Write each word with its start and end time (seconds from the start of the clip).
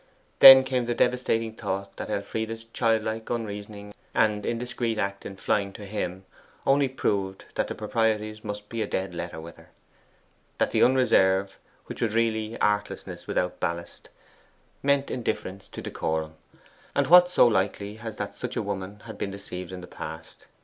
Then 0.39 0.63
came 0.63 0.87
the 0.87 0.95
devastating 0.95 1.53
thought 1.53 1.95
that 1.97 2.09
Elfride's 2.09 2.65
childlike, 2.73 3.29
unreasoning, 3.29 3.93
and 4.15 4.47
indiscreet 4.47 4.97
act 4.97 5.27
in 5.27 5.35
flying 5.35 5.71
to 5.73 5.85
him 5.85 6.25
only 6.65 6.87
proved 6.89 7.45
that 7.53 7.67
the 7.67 7.75
proprieties 7.75 8.43
must 8.43 8.67
be 8.67 8.81
a 8.81 8.87
dead 8.87 9.13
letter 9.13 9.39
with 9.39 9.57
her; 9.57 9.69
that 10.57 10.71
the 10.71 10.81
unreserve, 10.81 11.59
which 11.85 12.01
was 12.01 12.15
really 12.15 12.59
artlessness 12.59 13.27
without 13.27 13.59
ballast, 13.59 14.09
meant 14.81 15.11
indifference 15.11 15.67
to 15.67 15.83
decorum; 15.83 16.33
and 16.95 17.05
what 17.05 17.29
so 17.29 17.45
likely 17.45 17.99
as 17.99 18.17
that 18.17 18.33
such 18.35 18.55
a 18.55 18.63
woman 18.63 19.01
had 19.01 19.19
been 19.19 19.29
deceived 19.29 19.71
in 19.71 19.81
the 19.81 19.85
past? 19.85 20.47